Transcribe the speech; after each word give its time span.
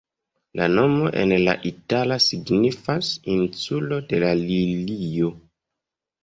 La 0.59 0.67
nomo 0.75 1.09
en 1.23 1.33
la 1.41 1.53
itala 1.71 2.17
signifas 2.29 3.11
"insulo 3.35 4.01
de 4.09 4.23
la 4.25 4.33
lilio". 4.41 5.31